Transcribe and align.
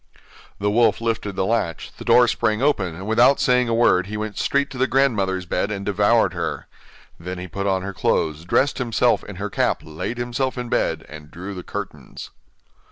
The 0.57 0.71
wolf 0.71 0.99
lifted 0.99 1.35
the 1.35 1.45
latch, 1.45 1.91
the 1.99 2.03
door 2.03 2.27
sprang 2.27 2.59
open, 2.59 2.95
and 2.95 3.05
without 3.05 3.39
saying 3.39 3.69
a 3.69 3.73
word 3.75 4.07
he 4.07 4.17
went 4.17 4.35
straight 4.35 4.71
to 4.71 4.79
the 4.79 4.87
grandmother's 4.87 5.45
bed, 5.45 5.69
and 5.69 5.85
devoured 5.85 6.33
her. 6.33 6.65
Then 7.19 7.37
he 7.37 7.47
put 7.47 7.67
on 7.67 7.83
her 7.83 7.93
clothes, 7.93 8.43
dressed 8.43 8.79
himself 8.79 9.23
in 9.23 9.35
her 9.35 9.51
cap 9.51 9.81
laid 9.85 10.17
himself 10.17 10.57
in 10.57 10.69
bed 10.69 11.05
and 11.07 11.29
drew 11.29 11.53
the 11.53 11.61
curtains. 11.61 12.31